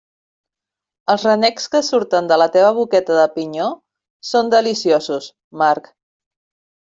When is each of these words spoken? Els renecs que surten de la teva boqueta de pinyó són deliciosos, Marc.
Els 1.13 1.25
renecs 1.27 1.67
que 1.75 1.81
surten 1.89 2.29
de 2.31 2.37
la 2.43 2.47
teva 2.55 2.71
boqueta 2.77 3.19
de 3.19 3.27
pinyó 3.35 3.69
són 4.31 4.51
deliciosos, 4.55 5.29
Marc. 5.65 5.93